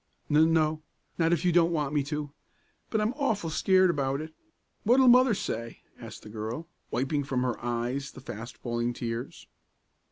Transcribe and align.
"N 0.31 0.51
no, 0.51 0.81
not 1.19 1.31
if 1.31 1.45
you 1.45 1.51
don't 1.51 1.71
want 1.71 1.93
me 1.93 2.01
to, 2.05 2.31
but 2.89 2.99
I'm 2.99 3.13
awful 3.13 3.51
scared 3.51 3.91
about 3.91 4.19
it. 4.19 4.33
What'll 4.83 5.07
Mother 5.07 5.35
say?" 5.35 5.83
asked 5.99 6.23
the 6.23 6.27
girl, 6.29 6.67
wiping 6.89 7.23
from 7.23 7.43
her 7.43 7.63
eyes 7.63 8.11
the 8.11 8.19
fast 8.19 8.57
falling 8.57 8.93
tears. 8.93 9.45